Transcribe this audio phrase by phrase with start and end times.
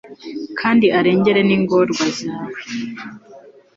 [0.59, 2.59] kandi arengere n'ingorwa zawe